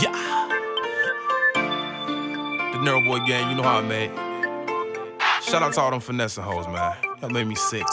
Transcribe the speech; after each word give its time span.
Yeah. 0.00 0.12
The 2.72 2.78
Narrow 2.84 3.00
Boy 3.02 3.18
gang, 3.26 3.50
you 3.50 3.56
know 3.56 3.62
how 3.62 3.78
I 3.78 3.82
made. 3.82 4.10
Shout 5.42 5.62
out 5.62 5.72
to 5.74 5.80
all 5.80 5.90
them 5.90 6.00
finessing 6.00 6.44
hoes, 6.44 6.66
man. 6.68 6.94
That 7.20 7.30
made 7.30 7.46
me 7.46 7.54
sick. 7.54 7.84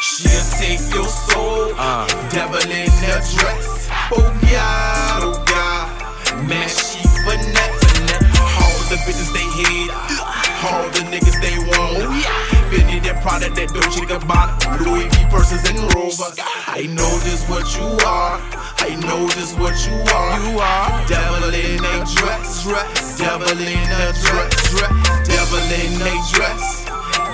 She'll 0.00 0.48
take 0.58 0.80
your 0.94 1.06
soul, 1.08 1.74
Uh. 1.76 2.06
devil 2.30 2.56
in 2.70 2.86
the 3.02 3.14
dress. 3.36 3.88
Oh 4.10 4.40
God, 4.50 5.22
oh 5.22 5.44
God, 5.46 6.48
man, 6.48 6.68
she 6.68 7.00
finesse. 7.24 7.84
All 8.40 8.80
the 8.90 8.96
bitches 9.06 9.32
they 9.32 9.46
hate, 9.62 9.90
all 10.64 10.88
the 10.90 11.02
niggas 11.12 11.38
they 11.40 11.58
want. 11.58 12.14
Fendi 12.72 13.02
that 13.04 13.22
product, 13.22 13.54
that 13.56 13.68
Dolce 13.68 14.00
Gabbana, 14.06 14.80
Louis 14.84 15.04
V 15.08 15.24
purses 15.30 15.62
and 15.68 15.78
Rovers. 15.94 16.38
I 16.66 16.86
know 16.90 17.10
just 17.24 17.48
what 17.48 17.64
you 17.76 17.86
are. 18.06 18.40
Know 19.14 19.28
just 19.28 19.56
what 19.60 19.76
you 19.86 19.94
are. 20.12 20.40
You 20.42 20.58
are. 20.58 21.06
Devil 21.06 21.54
in 21.54 21.78
a 21.78 22.04
dress, 22.16 22.64
dress. 22.64 23.16
Devil 23.16 23.46
in 23.46 23.78
a 23.78 24.10
dress, 24.10 24.70
dress. 24.70 25.28
Devil 25.28 25.70
in 25.70 26.02
a 26.02 26.14
dress. 26.34 26.84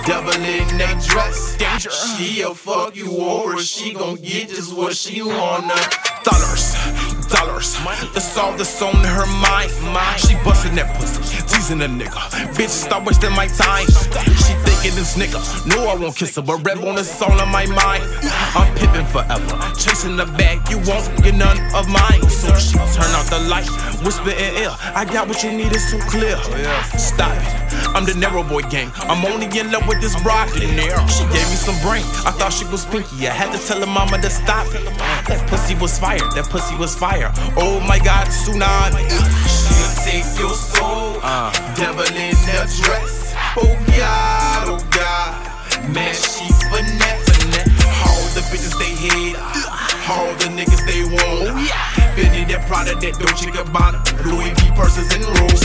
Devil 0.05 0.45
in 0.45 0.79
a 0.79 1.01
dress. 1.01 1.57
Danger. 1.57 1.89
She'll 1.89 2.53
fuck 2.53 2.95
you 2.95 3.17
over. 3.17 3.57
She 3.57 3.93
gon' 3.93 4.17
get 4.17 4.49
just 4.49 4.77
what 4.77 4.95
she 4.95 5.23
wanna. 5.23 5.73
Dollars, 6.23 6.75
dollars. 7.33 7.75
That's 8.13 8.37
all 8.37 8.53
that's 8.55 8.79
on 8.79 8.93
her 9.03 9.25
mind. 9.41 9.71
She 10.19 10.35
bustin' 10.43 10.75
that 10.75 10.95
pussy, 10.99 11.23
teasing 11.47 11.81
a 11.81 11.87
nigga. 11.87 12.11
Bitch, 12.53 12.69
stop 12.69 13.07
wasting 13.07 13.31
my 13.31 13.47
time. 13.47 13.87
She 13.87 14.53
this 15.01 15.17
nigga. 15.17 15.41
No, 15.65 15.89
I 15.89 15.95
won't 15.95 16.15
kiss 16.15 16.35
her, 16.35 16.43
but 16.43 16.61
red 16.61 16.79
bone 16.79 16.97
is 16.99 17.09
all 17.21 17.33
on 17.41 17.49
my 17.49 17.65
mind. 17.65 18.05
I'm 18.53 18.69
pimping 18.77 19.07
forever, 19.09 19.57
chasing 19.73 20.15
the 20.15 20.25
bag. 20.37 20.61
You 20.69 20.77
won't 20.85 21.09
get 21.23 21.33
none 21.33 21.57
of 21.73 21.89
mine. 21.89 22.21
So 22.29 22.53
she 22.53 22.77
turn 22.93 23.09
out 23.17 23.25
the 23.33 23.39
light, 23.49 23.65
whisper 24.05 24.29
in 24.29 24.53
ear. 24.61 24.69
I 24.93 25.05
got 25.05 25.27
what 25.27 25.41
you 25.43 25.51
need, 25.51 25.73
it's 25.73 25.89
so 25.89 25.97
clear. 26.05 26.37
Stop 27.01 27.33
it. 27.33 27.49
I'm 27.97 28.05
the 28.05 28.13
narrow 28.13 28.43
boy 28.43 28.61
gang. 28.69 28.91
I'm 29.09 29.25
only 29.25 29.47
in 29.59 29.71
love 29.71 29.87
with 29.87 30.01
this 30.01 30.15
broad. 30.21 30.49
She 30.53 31.23
gave 31.33 31.47
me 31.49 31.57
some 31.57 31.79
brain. 31.81 32.05
I 32.29 32.31
thought 32.37 32.53
she 32.53 32.65
was 32.65 32.85
pinky. 32.85 33.27
I 33.27 33.33
had 33.33 33.49
to 33.57 33.59
tell 33.67 33.79
her 33.79 33.87
mama 33.89 34.21
to 34.21 34.29
stop 34.29 34.67
it. 34.67 34.85
That 35.27 35.41
pussy 35.49 35.73
was 35.75 35.97
fire. 35.97 36.21
That 36.37 36.45
pussy 36.49 36.75
was 36.77 36.95
fire. 36.95 37.31
Oh 37.57 37.81
my 37.89 37.97
god, 37.97 38.27
tsunami. 38.27 39.09
She'll 39.49 39.93
take 40.05 40.29
your 40.37 40.53
soul. 40.53 41.17
Uh. 41.23 41.49
Devil 41.75 42.05
in 42.05 42.37
the 42.45 42.69
dress. 42.85 43.33
Oh 43.57 43.65
God, 43.65 44.00
hate. 49.01 49.37
All 50.09 50.33
the 50.37 50.49
niggas 50.53 50.85
they 50.85 51.03
want. 51.03 51.57
Fendi 52.15 52.47
that 52.49 52.67
product, 52.67 53.01
that 53.01 53.17
Dolce 53.17 53.49
Gabbana, 53.49 53.99
Louis 54.25 54.51
V 54.59 54.71
purses 54.75 55.09
and 55.15 55.23
Rovers. 55.25 55.63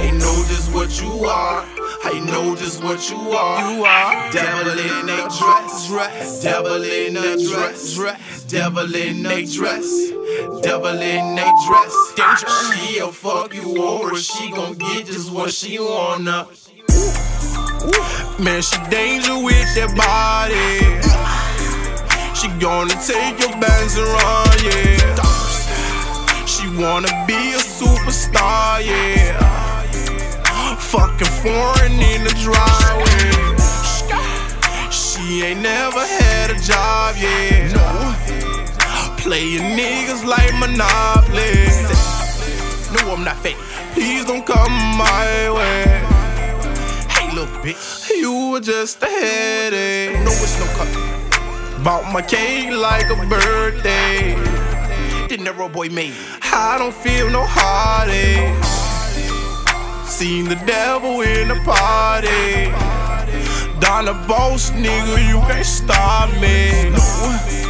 I 0.00 0.10
know 0.12 0.36
just 0.48 0.72
what 0.72 0.90
you 1.00 1.24
are. 1.26 1.64
I 2.02 2.18
know 2.20 2.56
just 2.56 2.82
what 2.82 3.10
you 3.10 3.18
are. 3.32 3.72
You 3.72 3.84
are. 3.84 4.32
Devil 4.32 4.72
in 4.72 5.08
a 5.08 5.28
dress, 5.28 5.88
dress. 5.88 6.42
Devil 6.42 6.82
in 6.82 7.16
a 7.16 7.36
dress, 7.36 7.94
dress. 7.94 8.44
Devil 8.44 8.94
in 8.94 9.26
a 9.26 9.44
dress. 9.46 10.10
Devil 10.62 11.00
in 11.00 11.38
a 11.38 11.48
dress. 11.66 11.94
Danger. 12.16 12.48
She'll 12.74 13.12
fuck 13.12 13.54
you 13.54 13.82
over. 13.82 14.16
She 14.16 14.50
gon' 14.50 14.74
get 14.74 15.06
just 15.06 15.30
what 15.32 15.52
she 15.52 15.78
wanna. 15.78 16.48
Man, 18.38 18.62
she 18.62 18.78
danger 18.88 19.36
with 19.42 19.74
that 19.74 19.92
body. 19.96 21.09
She 22.40 22.48
gonna 22.58 22.94
take 23.06 23.38
your 23.38 23.52
bands 23.60 23.96
and 23.98 24.06
run, 24.06 24.48
yeah. 24.64 25.24
She 26.46 26.66
wanna 26.82 27.12
be 27.26 27.52
a 27.52 27.60
superstar, 27.60 28.82
yeah. 28.82 29.36
Fucking 30.76 31.28
foreign 31.42 32.00
in 32.00 32.24
the 32.24 32.32
driveway. 32.40 33.30
She 34.90 35.44
ain't 35.44 35.60
never 35.60 36.00
had 36.00 36.50
a 36.52 36.58
job, 36.60 37.16
yeah. 37.18 38.16
Playing 39.18 39.76
niggas 39.76 40.24
like 40.24 40.54
Monopoly. 40.58 41.68
No, 42.94 43.12
I'm 43.12 43.22
not 43.22 43.36
fake. 43.42 43.58
Please 43.92 44.24
don't 44.24 44.46
come 44.46 44.72
my 44.96 45.50
way. 45.50 45.84
Hey, 47.10 47.30
little 47.34 47.54
bitch. 47.62 48.08
You 48.08 48.52
were 48.52 48.60
just 48.60 49.02
a 49.02 49.06
headache. 49.08 50.18
No, 50.24 50.30
it's 50.30 50.58
no 50.58 50.64
color. 50.78 51.19
Bought 51.82 52.12
my 52.12 52.20
cake 52.20 52.70
like 52.72 53.08
a 53.08 53.16
birthday. 53.26 54.34
Didn't 55.28 55.46
the 55.46 55.52
narrow 55.52 55.66
boy 55.66 55.88
made. 55.88 56.12
I 56.42 56.76
don't 56.78 56.94
feel 56.94 57.30
no 57.30 57.42
heartache. 57.46 58.64
Seen 60.06 60.44
the 60.46 60.56
devil 60.66 61.22
in 61.22 61.48
the 61.48 61.54
party. 61.64 62.70
Donna 63.80 64.12
boss, 64.28 64.72
nigga, 64.72 65.26
you 65.26 65.40
can't 65.48 65.64
stop 65.64 66.28
me. 66.38 66.90
No. 66.90 67.69